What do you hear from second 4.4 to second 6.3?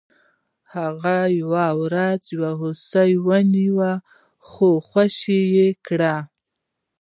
خو خوشې یې کړه.